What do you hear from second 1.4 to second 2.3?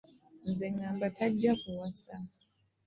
kuwasa.